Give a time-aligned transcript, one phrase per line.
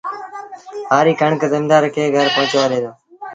[0.91, 2.91] هآريٚ ڪڻڪ زميݩدآر کي گھر پُڄآئي ڏي دو